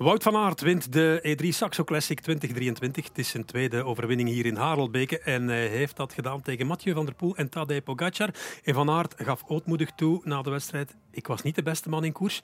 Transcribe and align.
Wout 0.00 0.22
van 0.22 0.36
Aert 0.36 0.60
wint 0.60 0.92
de 0.92 1.36
E3 1.42 1.48
Saxo 1.48 1.84
Classic 1.84 2.20
2023. 2.20 3.08
Het 3.08 3.18
is 3.18 3.28
zijn 3.28 3.44
tweede 3.44 3.84
overwinning 3.84 4.28
hier 4.28 4.46
in 4.46 4.56
Harelbeke. 4.56 5.18
En 5.18 5.48
hij 5.48 5.66
heeft 5.66 5.96
dat 5.96 6.12
gedaan 6.12 6.42
tegen 6.42 6.66
Mathieu 6.66 6.94
van 6.94 7.04
der 7.04 7.14
Poel 7.14 7.36
en 7.36 7.48
Tadej 7.48 7.82
Pogacar. 7.82 8.30
En 8.64 8.74
Van 8.74 8.90
Aert 8.90 9.14
gaf 9.16 9.42
ootmoedig 9.46 9.90
toe 9.90 10.20
na 10.24 10.42
de 10.42 10.50
wedstrijd. 10.50 10.96
Ik 11.10 11.26
was 11.26 11.42
niet 11.42 11.54
de 11.54 11.62
beste 11.62 11.88
man 11.88 12.04
in 12.04 12.12
koers, 12.12 12.42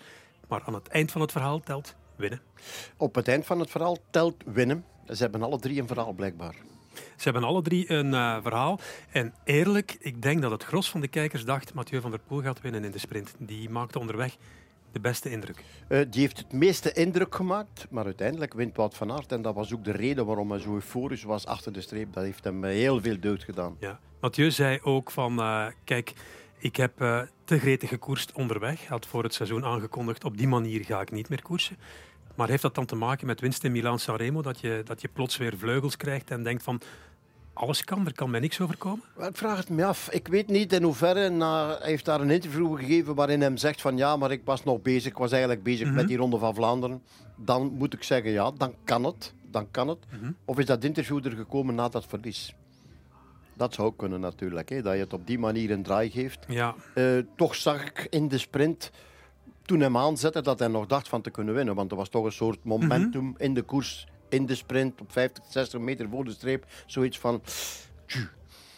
maar 0.49 0.63
aan 0.67 0.75
het 0.75 0.89
eind 0.89 1.13
van 1.13 1.21
het 1.21 1.33
verhaal 1.33 1.61
telt 1.61 1.95
winnen. 2.17 2.41
Op 2.97 3.15
het 3.15 3.29
eind 3.29 3.47
van 3.47 3.61
het 3.61 3.71
verhaal 3.71 3.99
telt 4.11 4.37
winnen. 4.47 4.85
Ze 5.09 5.23
hebben 5.23 5.43
alle 5.43 5.59
drie 5.59 5.81
een 5.81 5.87
verhaal 5.87 6.13
blijkbaar. 6.13 6.55
Ze 6.95 7.23
hebben 7.23 7.45
alle 7.45 7.63
drie 7.63 7.93
een 7.93 8.13
uh, 8.13 8.37
verhaal. 8.43 8.81
En 9.11 9.35
eerlijk, 9.45 9.97
ik 10.01 10.23
denk 10.23 10.43
dat 10.43 10.51
het 10.51 10.65
gros 10.65 10.91
van 10.91 11.01
de 11.01 11.09
kijkers 11.09 11.45
dacht 11.45 11.75
Mathieu 11.75 12.01
van 12.01 12.11
der 12.11 12.21
Poel 12.27 12.43
gaat 12.43 12.61
winnen 12.61 12.85
in 12.85 12.91
de 12.91 12.99
sprint. 12.99 13.35
Die 13.39 13.71
maakte 13.71 13.99
onderweg 13.99 14.37
de 14.97 15.09
beste 15.09 15.31
indruk? 15.31 15.65
Uh, 15.89 16.01
die 16.11 16.21
heeft 16.21 16.39
het 16.39 16.53
meeste 16.53 16.93
indruk 16.93 17.35
gemaakt, 17.35 17.87
maar 17.91 18.05
uiteindelijk 18.05 18.55
wint 18.55 18.77
Wout 18.77 18.95
van 18.95 19.13
Aert. 19.13 19.33
En 19.33 19.43
dat 19.43 19.55
was 19.55 19.75
ook 19.75 19.85
de 19.85 19.93
reden 19.93 20.27
waarom 20.27 20.51
hij 20.51 20.61
zo 20.61 20.75
euforisch 20.75 21.23
was 21.23 21.47
achter 21.47 21.73
de 21.73 21.81
streep. 21.81 22.13
Dat 22.13 22.25
heeft 22.25 22.45
hem 22.45 22.65
heel 22.65 23.01
veel 23.01 23.21
deugd 23.21 23.45
gedaan. 23.45 23.77
Ja. 23.81 23.99
Mathieu 24.21 24.51
zei 24.51 24.79
ook 24.83 25.11
van, 25.11 25.39
uh, 25.39 25.67
kijk, 25.85 26.13
ik 26.59 26.77
heb 26.77 27.01
uh, 27.01 27.21
te 27.45 27.59
gretig 27.59 27.89
gekoerst 27.89 28.33
onderweg. 28.33 28.79
Hij 28.79 28.89
had 28.89 29.07
voor 29.07 29.23
het 29.23 29.35
seizoen 29.35 29.65
aangekondigd, 29.65 30.25
op 30.25 30.37
die 30.37 30.49
manier 30.49 30.85
ga 30.85 31.01
ik 31.01 31.11
niet 31.11 31.29
meer 31.29 31.43
koersen. 31.43 31.77
Maar 32.35 32.49
heeft 32.49 32.63
dat 32.63 32.75
dan 32.75 32.87
te 32.87 32.97
maken 32.97 33.27
met 33.27 33.41
winst 33.41 33.65
in 33.65 33.73
Milaan-Sanremo? 33.73 34.43
Dat 34.43 34.61
je, 34.61 34.83
dat 34.85 35.01
je 35.01 35.09
plots 35.09 35.37
weer 35.37 35.59
vleugels 35.59 35.97
krijgt 35.97 36.31
en 36.31 36.43
denkt 36.43 36.63
van 36.63 36.81
alles 37.57 37.85
kan, 37.85 38.07
er 38.07 38.15
kan 38.15 38.31
mij 38.31 38.41
niks 38.41 38.61
overkomen? 38.61 39.05
Ik 39.19 39.37
vraag 39.37 39.57
het 39.57 39.69
me 39.69 39.85
af. 39.85 40.11
Ik 40.11 40.29
weet 40.29 40.49
niet 40.49 40.73
in 40.73 40.83
hoeverre. 40.83 41.29
Na, 41.29 41.79
hij 41.79 41.89
heeft 41.89 42.05
daar 42.05 42.21
een 42.21 42.31
interview 42.31 42.79
gegeven 42.79 43.15
waarin 43.15 43.41
hij 43.41 43.57
zegt 43.57 43.81
van 43.81 43.97
ja, 43.97 44.17
maar 44.17 44.31
ik 44.31 44.41
was 44.45 44.65
nog 44.65 44.83
bezig. 44.83 45.11
Ik 45.11 45.19
was 45.19 45.31
eigenlijk 45.31 45.63
bezig 45.63 45.87
met 45.87 45.97
mhm. 45.97 46.07
die 46.07 46.17
Ronde 46.17 46.39
van 46.39 46.55
Vlaanderen. 46.55 47.03
Dan 47.37 47.73
moet 47.73 47.95
ik 47.95 48.03
zeggen 48.03 48.31
ja, 48.31 48.51
dan 48.51 48.75
kan 48.85 49.05
het. 49.05 49.35
Dan 49.51 49.71
kan 49.71 49.89
het. 49.89 49.99
Mhm. 50.11 50.33
Of 50.45 50.59
is 50.59 50.67
dat 50.67 50.85
interview 50.85 51.27
er 51.27 51.33
gekomen 51.33 51.75
na 51.75 51.89
dat 51.89 52.07
verlies? 52.07 52.55
Dat 53.55 53.75
zou 53.75 53.89
ook 53.89 53.99
kunnen 53.99 54.21
natuurlijk. 54.21 54.69
Hè, 54.69 54.83
dat 54.83 54.95
je 54.95 55.01
het 55.01 55.13
op 55.13 55.27
die 55.27 55.39
manier 55.39 55.71
een 55.71 55.83
draai 55.83 56.11
geeft. 56.11 56.45
Ja. 56.49 56.75
Uh, 56.95 57.23
toch 57.37 57.55
zag 57.55 57.85
ik 57.85 58.07
in 58.11 58.29
de 58.29 58.39
sprint 58.39 58.91
toen 59.63 59.81
hem 59.81 59.97
aanzette 59.97 60.43
dat 60.43 60.59
hij 60.59 60.69
nog 60.69 60.87
dacht 60.87 61.09
van 61.09 61.23
te 61.23 61.31
kunnen 61.31 61.55
winnen. 61.55 61.75
Want 61.75 61.91
er 61.91 61.97
was 61.97 62.09
toch 62.09 62.25
een 62.25 62.33
soort 62.33 62.65
momentum 62.65 63.25
mhm. 63.25 63.43
in 63.43 63.55
de 63.55 63.63
koers 63.63 64.07
in 64.29 64.47
de 64.47 64.55
sprint 64.55 65.01
op 65.01 65.13
50, 65.13 65.45
60 65.49 65.81
meter 65.81 66.09
voor 66.09 66.25
de 66.25 66.31
streep. 66.31 66.67
Zoiets 66.87 67.19
van. 67.19 67.43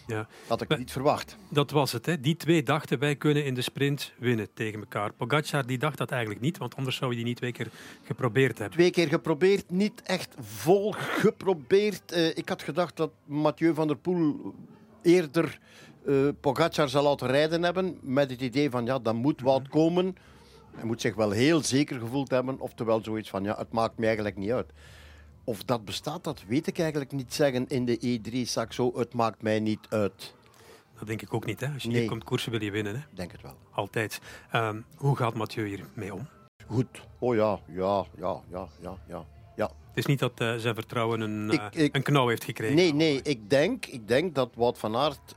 Ja. 0.08 0.26
Had 0.46 0.60
ik 0.60 0.78
niet 0.78 0.92
verwacht. 0.92 1.36
Dat 1.48 1.70
was 1.70 1.92
het. 1.92 2.06
Hè. 2.06 2.20
Die 2.20 2.36
twee 2.36 2.62
dachten 2.62 2.98
wij 2.98 3.16
kunnen 3.16 3.44
in 3.44 3.54
de 3.54 3.62
sprint 3.62 4.12
winnen 4.18 4.48
tegen 4.54 4.80
elkaar. 4.80 5.12
Pogacar 5.12 5.66
die 5.66 5.78
dacht 5.78 5.98
dat 5.98 6.10
eigenlijk 6.10 6.40
niet, 6.40 6.58
want 6.58 6.76
anders 6.76 6.96
zou 6.96 7.08
hij 7.08 7.16
die 7.16 7.28
niet 7.28 7.36
twee 7.36 7.52
keer 7.52 7.70
geprobeerd 8.04 8.58
hebben. 8.58 8.76
Twee 8.76 8.90
keer 8.90 9.08
geprobeerd, 9.08 9.70
niet 9.70 10.02
echt 10.02 10.34
vol 10.40 10.94
geprobeerd. 10.98 12.12
Uh, 12.12 12.26
ik 12.26 12.48
had 12.48 12.62
gedacht 12.62 12.96
dat 12.96 13.10
Mathieu 13.24 13.74
van 13.74 13.86
der 13.86 13.96
Poel 13.96 14.54
eerder 15.02 15.58
uh, 16.06 16.28
Pogacar 16.40 16.88
zal 16.88 17.02
laten 17.02 17.26
rijden 17.26 17.62
hebben. 17.62 17.98
Met 18.00 18.30
het 18.30 18.40
idee 18.40 18.70
van 18.70 18.84
ja, 18.84 18.98
dan 18.98 19.16
moet 19.16 19.40
wat 19.40 19.62
mhm. 19.62 19.70
komen. 19.70 20.16
Hij 20.74 20.84
moet 20.84 21.00
zich 21.00 21.14
wel 21.14 21.30
heel 21.30 21.62
zeker 21.62 22.00
gevoeld 22.00 22.30
hebben. 22.30 22.60
Oftewel 22.60 23.00
zoiets 23.02 23.30
van 23.30 23.44
ja, 23.44 23.56
het 23.58 23.72
maakt 23.72 23.98
me 23.98 24.06
eigenlijk 24.06 24.36
niet 24.36 24.50
uit. 24.50 24.72
Of 25.48 25.64
dat 25.64 25.84
bestaat, 25.84 26.24
dat 26.24 26.42
weet 26.46 26.66
ik 26.66 26.78
eigenlijk 26.78 27.12
niet 27.12 27.34
zeggen 27.34 27.68
in 27.68 27.84
de 27.84 28.20
E3 28.20 28.48
Saxo. 28.48 28.98
Het 28.98 29.14
maakt 29.14 29.42
mij 29.42 29.60
niet 29.60 29.86
uit. 29.88 30.34
Dat 30.98 31.06
denk 31.06 31.22
ik 31.22 31.34
ook 31.34 31.46
niet. 31.46 31.60
Hè? 31.60 31.72
Als 31.72 31.82
je 31.82 31.88
nee. 31.88 31.98
hier 31.98 32.08
komt 32.08 32.24
koersen 32.24 32.50
wil 32.50 32.62
je 32.62 32.70
winnen. 32.70 32.94
Hè? 32.94 33.00
Denk 33.14 33.32
het 33.32 33.42
wel. 33.42 33.56
Altijd. 33.70 34.20
Um, 34.54 34.84
hoe 34.96 35.16
gaat 35.16 35.34
Mathieu 35.34 35.66
hier 35.66 35.84
mee 35.94 36.14
om? 36.14 36.28
Goed. 36.66 36.86
Oh 37.18 37.34
ja, 37.34 37.60
ja, 37.66 38.04
ja, 38.16 38.42
ja, 38.50 38.68
ja, 38.80 38.96
ja. 39.08 39.24
ja. 39.56 39.64
Het 39.64 39.96
is 39.96 40.06
niet 40.06 40.18
dat 40.18 40.40
uh, 40.40 40.54
zijn 40.54 40.74
vertrouwen 40.74 41.20
een, 41.20 41.50
ik, 41.50 41.76
uh, 41.76 41.88
een 41.92 42.02
knauw 42.02 42.28
heeft 42.28 42.44
gekregen. 42.44 42.76
Nee, 42.76 42.94
nee. 42.94 43.22
Ik 43.22 43.50
denk, 43.50 43.86
ik 43.86 44.08
denk 44.08 44.34
dat 44.34 44.50
Wout 44.54 44.78
van 44.78 44.96
Aert 44.96 45.34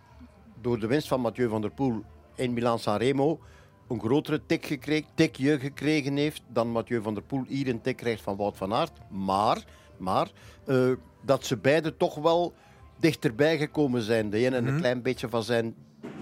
door 0.62 0.80
de 0.80 0.88
winst 0.88 1.08
van 1.08 1.22
Mathieu 1.22 1.50
van 1.50 1.62
der 1.62 1.72
Poel 1.72 2.04
in 2.36 2.54
Milan-San 2.54 2.98
Remo 2.98 3.40
een 3.88 4.00
grotere 4.00 4.46
tik 4.46 4.66
gekregen, 4.66 5.10
tikje 5.14 5.60
gekregen 5.60 6.16
heeft 6.16 6.42
dan 6.48 6.72
Mathieu 6.72 7.02
van 7.02 7.14
der 7.14 7.24
Poel 7.24 7.44
hier 7.48 7.68
een 7.68 7.82
tik 7.82 7.98
krijgt 7.98 8.22
van 8.22 8.36
Wout 8.36 8.58
van 8.58 8.74
Aert. 8.74 9.10
Maar 9.10 9.64
maar 10.02 10.32
uh, 10.66 10.92
dat 11.22 11.46
ze 11.46 11.58
beide 11.58 11.98
toch 11.98 12.16
wel 12.16 12.54
dichterbij 13.00 13.58
gekomen 13.58 14.02
zijn. 14.02 14.30
De 14.30 14.38
ene 14.38 14.50
mm 14.62 14.68
een 14.68 14.74
mhm. 14.74 14.82
klein 14.82 15.02
beetje 15.02 15.30
van 15.30 15.44
zijn 15.44 15.76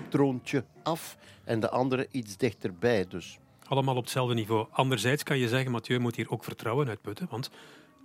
troontje 0.10 0.64
af 0.84 1.18
en 1.44 1.60
de 1.60 1.70
andere 1.70 2.08
iets 2.12 2.38
dichterbij. 2.38 3.06
Dus. 3.08 3.40
Allemaal 3.68 3.96
op 3.96 4.04
hetzelfde 4.04 4.34
niveau. 4.34 4.68
Anderzijds 4.72 5.24
kan 5.24 5.38
je 5.38 5.48
zeggen, 5.48 5.72
Mathieu 5.72 6.00
moet 6.00 6.16
hier 6.16 6.30
ook 6.30 6.44
vertrouwen 6.44 6.88
uitputten. 6.88 7.28
Want 7.30 7.50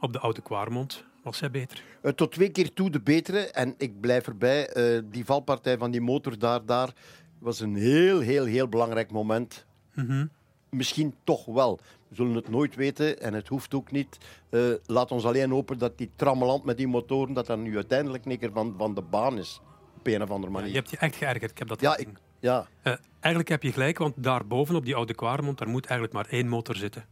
op 0.00 0.12
de 0.12 0.18
oude 0.18 0.42
Kwaremond 0.42 1.04
was 1.22 1.40
hij 1.40 1.50
beter. 1.50 1.82
Uh, 2.02 2.12
tot 2.12 2.32
twee 2.32 2.50
keer 2.50 2.72
toe 2.72 2.90
de 2.90 3.00
betere. 3.00 3.38
En 3.38 3.74
ik 3.78 4.00
blijf 4.00 4.26
erbij, 4.26 4.76
uh, 4.76 5.02
die 5.10 5.24
valpartij 5.24 5.78
van 5.78 5.90
die 5.90 6.00
motor 6.00 6.38
daar, 6.38 6.64
daar 6.64 6.92
was 7.38 7.60
een 7.60 7.76
heel, 7.76 8.20
heel, 8.20 8.44
heel 8.44 8.68
belangrijk 8.68 9.10
moment. 9.10 9.66
Mm 9.94 10.30
Misschien 10.74 11.14
toch 11.24 11.44
wel. 11.44 11.80
We 12.08 12.14
zullen 12.14 12.34
het 12.34 12.48
nooit 12.48 12.74
weten 12.74 13.20
en 13.20 13.34
het 13.34 13.48
hoeft 13.48 13.74
ook 13.74 13.90
niet. 13.90 14.18
Uh, 14.50 14.74
laat 14.86 15.10
ons 15.10 15.24
alleen 15.24 15.50
hopen 15.50 15.78
dat 15.78 15.98
die 15.98 16.10
trammeland 16.16 16.64
met 16.64 16.76
die 16.76 16.88
motoren, 16.88 17.34
dat 17.34 17.46
dat 17.46 17.58
nu 17.58 17.74
uiteindelijk 17.74 18.24
niet 18.24 18.48
van, 18.52 18.74
van 18.78 18.94
de 18.94 19.02
baan 19.02 19.38
is. 19.38 19.60
Op 19.98 20.06
een 20.06 20.22
of 20.22 20.30
andere 20.30 20.52
manier. 20.52 20.68
je 20.68 20.74
hebt 20.74 20.90
je 20.90 20.96
echt 20.96 21.16
geërgerd. 21.16 21.50
Ik 21.50 21.58
heb 21.58 21.68
dat 21.68 21.80
ja, 21.80 21.96
ik, 21.96 22.08
ja. 22.40 22.66
Uh, 22.82 22.92
eigenlijk 23.20 23.48
heb 23.48 23.62
je 23.62 23.72
gelijk, 23.72 23.98
want 23.98 24.14
daarboven 24.16 24.74
op 24.74 24.84
die 24.84 24.94
oude 24.94 25.14
Kwaremond, 25.14 25.58
daar 25.58 25.68
moet 25.68 25.86
eigenlijk 25.86 26.12
maar 26.12 26.26
één 26.28 26.48
motor 26.48 26.76
zitten. 26.76 27.04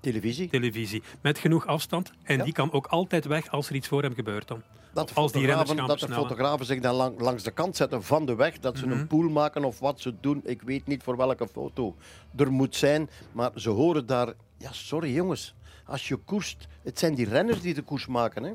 Televisie. 0.00 0.48
Televisie. 0.48 1.02
Met 1.20 1.38
genoeg 1.38 1.66
afstand. 1.66 2.12
En 2.22 2.44
die 2.44 2.52
kan 2.52 2.72
ook 2.72 2.86
altijd 2.86 3.24
weg 3.24 3.50
als 3.50 3.68
er 3.68 3.74
iets 3.74 3.88
voor 3.88 4.02
hem 4.02 4.14
gebeurt 4.14 4.48
dan. 4.48 4.62
Dat 4.92 5.08
de, 5.08 5.14
als 5.14 5.32
die 5.32 5.46
dat 5.46 5.98
de 5.98 6.08
fotografen 6.08 6.66
zich 6.66 6.80
dan 6.80 6.94
lang, 6.94 7.20
langs 7.20 7.42
de 7.42 7.50
kant 7.50 7.76
zetten 7.76 8.02
van 8.02 8.26
de 8.26 8.34
weg. 8.34 8.58
Dat 8.58 8.78
ze 8.78 8.84
een 8.84 8.96
mhm. 8.96 9.06
pool 9.06 9.28
maken 9.28 9.64
of 9.64 9.78
wat 9.78 10.00
ze 10.00 10.14
doen. 10.20 10.40
Ik 10.44 10.62
weet 10.62 10.86
niet 10.86 11.02
voor 11.02 11.16
welke 11.16 11.48
foto 11.48 11.96
er 12.36 12.52
moet 12.52 12.76
zijn. 12.76 13.10
Maar 13.32 13.50
ze 13.54 13.70
horen 13.70 14.06
daar... 14.06 14.32
Ja, 14.58 14.72
sorry 14.72 15.14
jongens. 15.14 15.54
Als 15.84 16.08
je 16.08 16.16
koerst... 16.16 16.66
Het 16.82 16.98
zijn 16.98 17.14
die 17.14 17.28
renners 17.28 17.60
die 17.60 17.74
de 17.74 17.82
koers 17.82 18.06
maken. 18.06 18.42
Hè? 18.42 18.52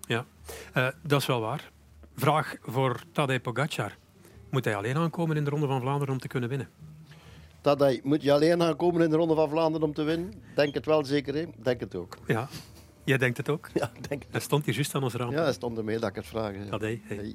Ja, 0.00 0.24
uh, 0.74 0.88
dat 1.02 1.20
is 1.20 1.26
wel 1.26 1.40
waar. 1.40 1.70
Vraag 2.14 2.56
voor 2.62 3.02
Tadej 3.12 3.40
Pogacar. 3.40 3.96
Moet 4.50 4.64
hij 4.64 4.76
alleen 4.76 4.96
aankomen 4.96 5.36
in 5.36 5.44
de 5.44 5.50
Ronde 5.50 5.66
van 5.66 5.80
Vlaanderen 5.80 6.14
om 6.14 6.20
te 6.20 6.28
kunnen 6.28 6.48
winnen? 6.48 6.68
Tadej, 7.60 8.00
moet 8.02 8.22
je 8.22 8.32
alleen 8.32 8.62
aankomen 8.62 9.02
in 9.02 9.10
de 9.10 9.16
Ronde 9.16 9.34
van 9.34 9.48
Vlaanderen 9.48 9.86
om 9.86 9.94
te 9.94 10.02
winnen? 10.02 10.32
Denk 10.54 10.74
het 10.74 10.86
wel 10.86 11.04
zeker, 11.04 11.34
hè? 11.34 11.44
Denk 11.62 11.80
het 11.80 11.94
ook. 11.94 12.16
Ja, 12.26 12.48
Jij 13.08 13.18
denkt 13.18 13.36
het 13.36 13.48
ook? 13.48 13.68
Ja, 13.74 13.90
denk 14.08 14.22
het. 14.22 14.32
Hij 14.32 14.40
stond 14.40 14.64
hier 14.64 14.74
juist 14.74 14.94
aan 14.94 15.02
ons 15.02 15.14
raam. 15.14 15.30
Ja, 15.30 15.42
hij 15.42 15.52
stond 15.52 15.78
ermee 15.78 15.98
dat 15.98 16.08
ik 16.08 16.14
het 16.14 16.26
vraag. 16.26 16.54
Ja. 16.54 16.70
Dat 16.70 16.80
hey. 16.80 17.02
Uh, 17.08 17.34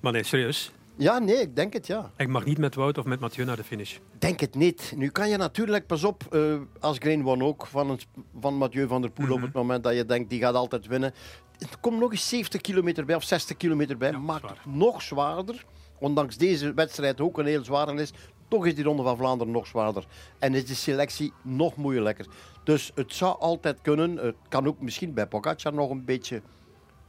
maar 0.00 0.12
nee, 0.12 0.22
serieus. 0.22 0.72
Ja, 0.96 1.18
nee, 1.18 1.36
ik 1.36 1.56
denk 1.56 1.72
het, 1.72 1.86
ja. 1.86 2.10
Ik 2.16 2.28
mag 2.28 2.44
niet 2.44 2.58
met 2.58 2.74
Wout 2.74 2.98
of 2.98 3.04
met 3.04 3.20
Mathieu 3.20 3.44
naar 3.44 3.56
de 3.56 3.64
finish. 3.64 3.96
Denk 4.18 4.40
het 4.40 4.54
niet. 4.54 4.92
Nu 4.96 5.08
kan 5.08 5.28
je 5.28 5.36
natuurlijk, 5.36 5.86
pas 5.86 6.04
op, 6.04 6.22
uh, 6.30 6.54
als 6.80 6.98
Green 6.98 7.22
won 7.22 7.42
ook 7.42 7.66
van, 7.66 7.90
een, 7.90 8.00
van 8.40 8.54
Mathieu 8.54 8.86
van 8.86 9.00
der 9.00 9.10
Poel 9.10 9.30
op 9.30 9.36
mhm. 9.36 9.44
het 9.44 9.54
moment 9.54 9.84
dat 9.84 9.94
je 9.94 10.04
denkt, 10.04 10.30
die 10.30 10.40
gaat 10.40 10.54
altijd 10.54 10.86
winnen. 10.86 11.12
Er 11.58 11.78
komt 11.80 11.98
nog 11.98 12.10
eens 12.10 12.28
70 12.28 12.60
kilometer 12.60 13.04
bij 13.04 13.16
of 13.16 13.24
60 13.24 13.56
kilometer 13.56 13.96
bij. 13.96 14.12
maakt 14.12 14.48
het 14.48 14.64
nog 14.64 15.02
zwaarder. 15.02 15.64
Ondanks 15.98 16.36
deze 16.36 16.74
wedstrijd 16.74 17.20
ook 17.20 17.38
een 17.38 17.46
heel 17.46 17.64
zware 17.64 17.94
is. 17.94 18.12
Toch 18.50 18.66
is 18.66 18.74
die 18.74 18.84
Ronde 18.84 19.02
van 19.02 19.16
Vlaanderen 19.16 19.52
nog 19.52 19.66
zwaarder. 19.66 20.04
En 20.38 20.54
is 20.54 20.66
de 20.66 20.74
selectie 20.74 21.32
nog 21.42 21.76
moeilijker. 21.76 22.26
Dus 22.64 22.92
het 22.94 23.14
zou 23.14 23.38
altijd 23.38 23.80
kunnen. 23.82 24.16
Het 24.16 24.36
kan 24.48 24.66
ook 24.66 24.80
misschien 24.80 25.14
bij 25.14 25.26
Pogacar 25.26 25.72
nog 25.74 25.90
een 25.90 26.04
beetje 26.04 26.42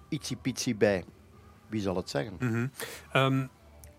ietsiepietsie 0.09 0.75
bij. 0.75 1.03
Wie 1.67 1.81
zal 1.81 1.95
het 1.95 2.09
zeggen? 2.09 2.35
Mhm. 2.39 2.67
Ehm, 3.11 3.45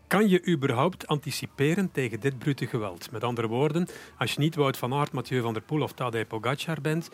kan 0.06 0.28
je 0.28 0.46
überhaupt 0.46 1.06
anticiperen 1.06 1.90
tegen 1.92 2.20
dit 2.20 2.38
brute 2.38 2.66
geweld? 2.66 3.10
Met 3.10 3.24
andere 3.24 3.48
woorden, 3.48 3.86
als 4.18 4.32
je 4.32 4.40
niet 4.40 4.54
Wout 4.54 4.76
van 4.76 4.94
Aert, 4.94 5.12
Mathieu 5.12 5.40
van 5.40 5.52
der 5.52 5.62
Poel 5.62 5.82
of 5.82 5.92
Tadej 5.92 6.26
Pogacar 6.26 6.80
bent, 6.80 7.08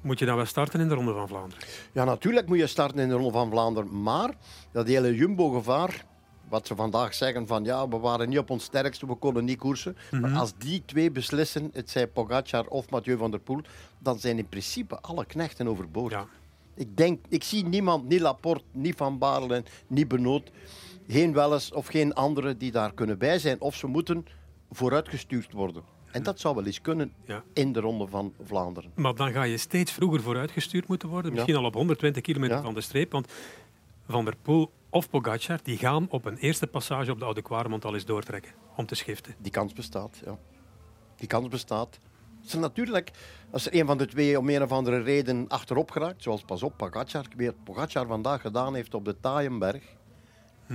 moet 0.00 0.18
je 0.18 0.24
dan 0.26 0.36
wel 0.36 0.44
starten 0.44 0.80
in 0.80 0.88
de 0.88 0.94
Ronde 0.94 1.12
van 1.12 1.28
Vlaanderen? 1.28 1.64
Ja, 1.92 2.04
natuurlijk 2.04 2.48
moet 2.48 2.58
je 2.58 2.66
starten 2.66 2.98
in 2.98 3.08
de 3.08 3.14
Ronde 3.14 3.32
van 3.32 3.50
Vlaanderen. 3.50 4.02
Maar 4.02 4.30
dat 4.72 4.86
hele 4.86 5.14
Jumbo-gevaar 5.14 6.04
wat 6.48 6.66
ze 6.66 6.74
vandaag 6.74 7.14
zeggen 7.14 7.46
van 7.46 7.64
ja, 7.64 7.88
we 7.88 7.98
waren 7.98 8.28
niet 8.28 8.38
op 8.38 8.50
ons 8.50 8.64
sterkste, 8.64 9.06
we 9.06 9.14
konden 9.14 9.44
niet 9.44 9.58
koersen. 9.58 9.96
Maar 10.10 10.20
mhm. 10.20 10.36
als 10.36 10.52
die 10.58 10.82
twee 10.84 11.10
beslissen, 11.10 11.70
het 11.72 11.90
zij 11.90 12.06
Pogacar 12.06 12.66
of 12.66 12.90
Mathieu 12.90 13.16
van 13.16 13.30
der 13.30 13.40
Poel, 13.40 13.60
dan 13.98 14.18
zijn 14.18 14.38
in 14.38 14.48
principe 14.48 15.00
alle 15.00 15.26
knechten 15.26 15.68
overboord. 15.68 16.12
Ja. 16.12 16.26
Ik, 16.74 16.96
denk, 16.96 17.24
ik 17.28 17.44
zie 17.44 17.64
niemand, 17.64 18.08
niet 18.08 18.20
Laporte, 18.20 18.64
niet 18.72 18.96
Van 18.96 19.18
Baarle, 19.18 19.64
niet 19.86 20.08
Benoot, 20.08 20.50
geen 21.08 21.32
Welles 21.32 21.72
of 21.72 21.86
geen 21.86 22.14
andere 22.14 22.56
die 22.56 22.72
daar 22.72 22.94
kunnen 22.94 23.18
bij 23.18 23.38
zijn. 23.38 23.60
Of 23.60 23.74
ze 23.74 23.86
moeten 23.86 24.26
vooruitgestuurd 24.70 25.52
worden. 25.52 25.82
En 26.10 26.22
dat 26.22 26.40
zou 26.40 26.54
wel 26.54 26.64
eens 26.64 26.80
kunnen 26.80 27.12
in 27.52 27.72
de 27.72 27.80
Ronde 27.80 28.06
van 28.06 28.34
Vlaanderen. 28.42 28.92
Maar 28.94 29.14
dan 29.14 29.32
ga 29.32 29.42
je 29.42 29.56
steeds 29.56 29.92
vroeger 29.92 30.22
vooruitgestuurd 30.22 30.88
moeten 30.88 31.08
worden. 31.08 31.32
Misschien 31.32 31.56
al 31.56 31.64
op 31.64 31.74
120 31.74 32.22
kilometer 32.22 32.62
van 32.62 32.74
de 32.74 32.80
streep. 32.80 33.12
Want 33.12 33.32
Van 34.08 34.24
der 34.24 34.36
Poel 34.42 34.70
of 34.90 35.10
Pogacar, 35.10 35.58
die 35.62 35.78
gaan 35.78 36.06
op 36.10 36.24
een 36.24 36.36
eerste 36.36 36.66
passage 36.66 37.10
op 37.10 37.18
de 37.18 37.24
Oude 37.24 37.42
Kwaremond 37.42 37.84
al 37.84 37.94
eens 37.94 38.04
doortrekken 38.04 38.52
om 38.76 38.86
te 38.86 38.94
schiften. 38.94 39.34
Die 39.38 39.52
kans 39.52 39.72
bestaat, 39.72 40.20
ja. 40.24 40.38
Die 41.16 41.28
kans 41.28 41.48
bestaat. 41.48 41.98
Er 42.52 42.58
natuurlijk, 42.58 43.10
als 43.50 43.66
er 43.66 43.74
een 43.74 43.86
van 43.86 43.98
de 43.98 44.06
twee 44.06 44.38
om 44.38 44.48
een 44.48 44.62
of 44.62 44.72
andere 44.72 45.02
reden 45.02 45.48
achterop 45.48 45.90
geraakt, 45.90 46.22
zoals 46.22 46.42
pas 46.42 46.62
op, 46.62 46.76
Pogacar, 46.76 47.26
weer 47.36 47.52
Pogacar 47.52 48.06
vandaag 48.06 48.40
gedaan 48.40 48.74
heeft 48.74 48.94
op 48.94 49.04
de 49.04 49.20
Taaienberg, 49.20 49.96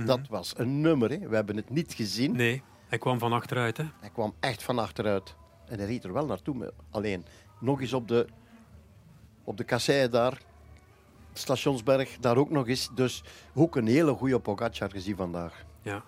dat 0.06 0.28
was 0.28 0.58
een 0.58 0.80
nummer. 0.80 1.10
Hè. 1.10 1.28
We 1.28 1.34
hebben 1.34 1.56
het 1.56 1.70
niet 1.70 1.94
gezien. 1.94 2.36
Nee, 2.36 2.62
hij 2.88 2.98
kwam 2.98 3.18
van 3.18 3.32
achteruit. 3.32 3.76
Hè? 3.76 3.84
Hij 4.00 4.10
kwam 4.10 4.34
echt 4.40 4.62
van 4.62 4.78
achteruit. 4.78 5.36
En 5.66 5.78
hij 5.78 5.86
reed 5.86 6.04
er 6.04 6.12
wel 6.12 6.26
naartoe. 6.26 6.72
Alleen, 6.90 7.24
nog 7.60 7.80
eens 7.80 7.92
op 7.92 8.08
de, 8.08 8.26
op 9.44 9.56
de 9.56 9.64
kassei 9.64 10.08
daar, 10.08 10.40
Stationsberg, 11.38 12.16
daar 12.20 12.36
ook 12.36 12.50
nog 12.50 12.68
eens. 12.68 12.88
Dus 12.94 13.22
ook 13.54 13.76
een 13.76 13.86
hele 13.86 14.14
goede 14.14 14.38
Pogacar 14.40 14.90
gezien 14.90 15.16
vandaag. 15.16 15.64
Ja. 15.82 16.02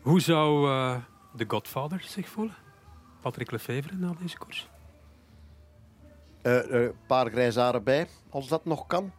Hoe 0.00 0.20
zou 0.20 0.70
eh, 0.70 0.96
de 1.36 1.44
Godfather 1.48 2.02
zich 2.08 2.28
voelen? 2.28 2.54
Patrick 3.20 3.50
Lefevre 3.50 3.94
na 3.96 4.12
deze 4.20 4.38
koers? 4.38 4.68
Eh, 6.42 6.58
eh, 6.58 6.82
Een 6.82 6.92
paar 7.06 7.30
grijze 7.30 7.60
haren 7.60 7.82
bij, 7.84 8.06
als 8.30 8.48
dat 8.48 8.64
nog 8.64 8.86
kan. 8.86 9.12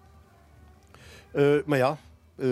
Eh, 1.32 1.56
maar 1.66 1.78
ja, 1.78 1.98
eh, 2.36 2.48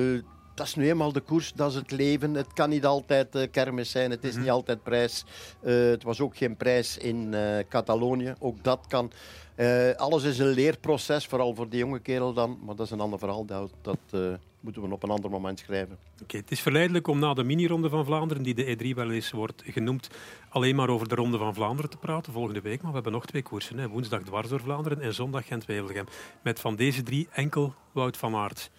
dat 0.54 0.66
is 0.68 0.76
nu 0.76 0.90
eenmaal 0.90 1.12
de 1.12 1.20
koers, 1.22 1.54
dat 1.54 1.70
is 1.70 1.76
het 1.76 1.92
leven. 1.92 2.34
Het 2.34 2.54
kan 2.54 2.70
niet 2.70 2.86
altijd 2.86 3.36
eh, 3.36 3.52
kermis 3.52 3.92
zijn, 3.92 4.12
het 4.12 4.24
is 4.24 4.36
niet 4.36 4.50
altijd 4.50 4.84
prijs. 4.84 5.26
Eh, 5.62 5.74
het 5.74 6.04
was 6.04 6.20
ook 6.22 6.38
geen 6.38 6.58
prijs 6.58 6.98
in 6.98 7.34
eh, 7.34 7.66
Catalonië, 7.70 8.34
ook 8.40 8.64
dat 8.64 8.86
kan. 8.88 9.12
Eh, 9.56 9.92
alles 9.92 10.24
is 10.24 10.40
een 10.40 10.48
leerproces, 10.48 11.26
vooral 11.26 11.56
voor 11.56 11.70
die 11.70 11.80
jonge 11.80 12.00
kerel 12.00 12.34
dan. 12.34 12.60
Maar 12.66 12.76
dat 12.76 12.86
is 12.86 12.92
een 12.92 13.00
ander 13.00 13.20
verhaal, 13.20 13.46
dat, 13.46 13.72
dat 13.82 13.98
eh, 14.12 14.34
moeten 14.60 14.82
we 14.82 14.92
op 14.92 15.04
een 15.04 15.10
ander 15.10 15.30
moment 15.30 15.60
schrijven. 15.60 15.98
Oké, 16.22 16.38
het 16.38 16.52
is 16.52 16.62
verleidelijk 16.62 17.08
om 17.08 17.20
na 17.20 17.34
de 17.34 17.44
mini-ronde 17.44 17.90
van 17.90 18.06
Vlaanderen, 18.06 18.44
die 18.44 18.54
de 18.54 18.78
E3 18.78 18.96
wel 18.96 19.12
eens 19.12 19.32
wordt 19.32 19.64
genoemd, 19.66 20.10
alleen 20.50 20.76
maar 20.76 20.90
over 20.90 21.08
de 21.08 21.16
ronde 21.16 21.38
van 21.38 21.54
Vlaanderen 21.54 21.90
te 21.90 21.98
praten 21.98 22.34
volgende 22.34 22.62
week. 22.62 22.78
Maar 22.82 22.90
we 22.90 22.96
hebben 22.96 23.14
nog 23.14 23.26
twee 23.26 23.44
koersen. 23.44 23.78
Hè. 23.78 23.88
Woensdag 23.88 24.22
dwars 24.24 24.50
door 24.50 24.60
Vlaanderen 24.60 25.02
en 25.02 25.14
zondag 25.14 25.48
Gent-Wevelgem. 25.48 26.06
Met 26.42 26.60
van 26.60 26.76
deze 26.76 27.04
drie 27.04 27.28
enkel 27.32 27.74
Wout 27.92 28.18
van 28.18 28.36
Aert. 28.36 28.72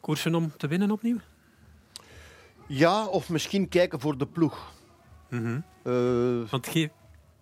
Koersen 0.00 0.34
om 0.34 0.52
te 0.56 0.66
winnen 0.66 0.90
opnieuw? 0.90 1.18
Ja, 2.66 3.06
of 3.06 3.28
misschien 3.28 3.68
kijken 3.68 4.00
voor 4.00 4.18
de 4.18 4.26
ploeg. 4.26 4.72
Mhm. 5.30 5.60
Eh, 5.82 6.50
Want 6.50 6.72
het 6.74 6.90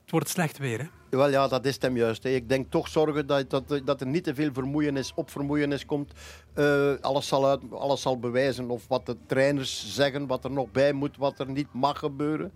wordt 0.07 0.29
slecht 0.29 0.59
weer, 0.59 0.79
hè? 0.79 0.87
Wel 1.11 1.31
ja, 1.31 1.49
dat 1.49 1.65
is 1.65 1.77
hem 1.81 1.97
juist. 1.97 2.25
Ik 2.25 2.49
denk 2.49 2.71
toch 2.71 2.89
zorgen 2.89 3.27
dat, 3.27 3.51
dat, 3.51 3.81
dat 3.85 4.01
er 4.01 4.07
niet 4.07 4.25
te 4.25 4.35
veel 4.35 4.53
vermoeienis 4.53 5.13
op 5.15 5.31
vermoeienis 5.31 5.87
komt. 5.87 6.13
Eh, 6.55 6.93
alles, 7.01 7.29
zal 7.29 7.47
uit, 7.47 7.61
alles 7.71 8.01
zal 8.01 8.19
bewijzen 8.19 8.71
of 8.71 8.89
wat 8.89 9.07
de 9.07 9.17
trainers 9.27 9.95
zeggen, 9.95 10.27
wat 10.27 10.45
er 10.45 10.51
nog 10.51 10.71
bij 10.71 10.93
moet, 10.93 11.17
wat 11.17 11.39
er 11.39 11.51
niet 11.51 11.67
mag 11.73 11.99
gebeuren. 11.99 12.53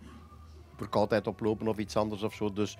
Verkoudheid 0.76 1.26
oplopen 1.26 1.68
of 1.68 1.78
iets 1.78 1.96
anders 1.96 2.22
of 2.22 2.34
zo. 2.34 2.52
Dus 2.52 2.70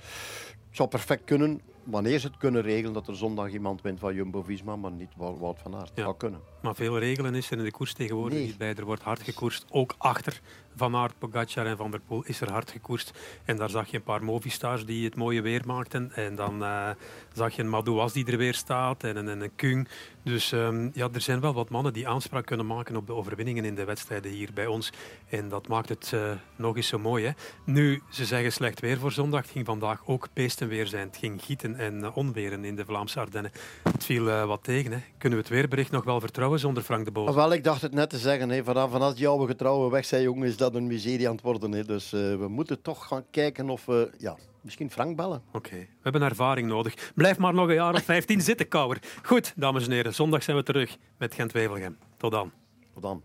het 0.68 0.76
zou 0.76 0.88
perfect 0.88 1.24
kunnen, 1.24 1.60
wanneer 1.86 2.18
ze 2.18 2.26
het 2.26 2.36
kunnen 2.36 2.62
regelen, 2.62 2.92
dat 2.92 3.08
er 3.08 3.16
zondag 3.16 3.50
iemand 3.52 3.82
wint 3.82 4.00
van 4.00 4.14
Jumbo-Visma, 4.14 4.76
maar 4.76 4.90
niet 4.92 5.10
Wout 5.16 5.58
van 5.62 5.74
Aert. 5.76 5.92
Ja. 5.94 6.02
zou 6.02 6.16
kunnen. 6.16 6.40
Maar 6.62 6.74
veel 6.74 6.98
regelen 6.98 7.34
is 7.34 7.50
er 7.50 7.58
in 7.58 7.64
de 7.64 7.70
koers 7.70 7.92
tegenwoordig 7.92 8.38
Nee. 8.38 8.46
niet 8.46 8.58
bij. 8.58 8.74
Er 8.74 8.84
wordt 8.84 9.02
hard 9.02 9.22
gekoerst. 9.22 9.64
Ook 9.70 9.94
achter 9.98 10.40
Van 10.76 10.96
Aert, 10.96 11.18
Pogacar 11.18 11.66
en 11.66 11.76
Van 11.76 11.90
der 11.90 12.00
Poel 12.00 12.22
is 12.24 12.40
er 12.40 12.50
hard 12.50 12.70
gekoerst. 12.70 13.18
En 13.44 13.56
daar 13.56 13.70
zag 13.70 13.88
je 13.90 13.96
een 13.96 14.02
paar 14.02 14.24
Movistars 14.24 14.86
die 14.86 15.04
het 15.04 15.14
mooie 15.16 15.42
weer 15.42 15.62
maakten. 15.66 16.12
En 16.14 16.34
dan 16.34 16.62
eh, 16.64 16.90
zag 17.32 17.56
je 17.56 17.62
een 17.62 17.68
Madouas 17.68 18.12
die 18.12 18.26
er 18.26 18.36
weer 18.36 18.54
staat 18.54 19.04
en 19.04 19.16
een, 19.16 19.28
en 19.28 19.40
een 19.40 19.54
Kung. 19.56 19.88
Dus 20.22 20.52
ehm, 20.52 20.88
ja, 20.92 21.08
er 21.12 21.20
zijn 21.20 21.40
wel 21.40 21.52
wat 21.54 21.68
mannen 21.70 21.92
die 21.92 22.08
aanspraak 22.08 22.46
kunnen 22.46 22.66
maken 22.66 22.96
op 22.96 23.06
de 23.06 23.12
overwinningen 23.12 23.64
in 23.64 23.74
de 23.74 23.84
wedstrijden 23.84 24.30
hier 24.32 24.50
bij 24.54 24.66
ons. 24.66 24.92
En 25.28 25.48
dat 25.48 25.68
maakt 25.68 25.88
het 25.88 26.10
eh, 26.14 26.30
nog 26.56 26.76
eens 26.76 26.88
zo 26.88 26.98
mooi. 26.98 27.24
Hè? 27.24 27.30
Nu, 27.64 28.02
ze 28.10 28.24
zeggen 28.24 28.52
slecht 28.52 28.80
weer 28.80 28.98
voor 28.98 29.12
zondag. 29.12 29.40
Het 29.42 29.50
ging 29.50 29.66
vandaag 29.66 30.02
ook 30.06 30.28
peestenweer 30.32 30.86
zijn. 30.86 31.06
Het 31.06 31.16
ging 31.16 31.42
gieten 31.42 31.73
en 31.76 32.04
eh, 32.04 32.16
onweren 32.16 32.64
in 32.64 32.76
de 32.76 32.84
Vlaamse 32.84 33.20
Ardennen. 33.20 33.52
Het 33.82 34.04
viel 34.04 34.28
eh, 34.30 34.44
wat 34.44 34.62
tegen. 34.62 34.92
Hè? 34.92 34.98
Kunnen 35.18 35.38
we 35.38 35.44
het 35.44 35.54
weerbericht 35.54 35.90
nog 35.90 36.04
wel 36.04 36.20
vertrouwen 36.20 36.58
zonder 36.58 36.82
Frank 36.82 37.14
de? 37.14 37.20
Ah, 37.20 37.34
Wel, 37.34 37.52
ik 37.52 37.64
dacht 37.64 37.82
het 37.82 37.92
net 37.92 38.10
te 38.10 38.18
zeggen. 38.18 38.50
Hè. 38.50 38.64
Vanaf, 38.64 38.90
vanaf 38.90 39.18
jouw 39.18 39.38
getrouwen 39.38 39.90
weg 39.90 40.04
zijn, 40.04 40.22
jongen, 40.22 40.48
is 40.48 40.56
dat 40.56 40.74
een 40.74 40.86
miserie 40.86 41.28
aan 41.28 41.34
het 41.34 41.44
worden. 41.44 41.72
Hè. 41.72 41.84
Dus 41.84 42.12
eh, 42.12 42.20
we 42.20 42.48
moeten 42.48 42.82
toch 42.82 43.06
gaan 43.06 43.24
kijken 43.30 43.70
of 43.70 43.86
we, 43.86 44.10
ja, 44.18 44.36
misschien 44.60 44.90
Frank 44.90 45.16
bellen. 45.16 45.42
Oké, 45.52 45.76
we 45.76 45.86
hebben 46.02 46.22
ervaring 46.22 46.68
nodig. 46.68 47.12
Blijf 47.14 47.38
maar 47.38 47.54
nog 47.54 47.68
een 47.68 47.74
jaar 47.74 47.94
of 47.94 48.02
15 48.02 48.40
zitten, 48.40 48.68
Kouwer. 48.68 48.98
Goed, 49.22 49.52
dames 49.56 49.86
en 49.86 49.92
heren, 49.92 50.14
zondag 50.14 50.42
zijn 50.42 50.56
we 50.56 50.62
terug 50.62 50.96
met 51.18 51.34
Gent-Wevelgem. 51.34 51.98
Tot 52.16 52.30
dan. 52.30 52.52
Tot 52.94 53.02
dan. 53.02 53.22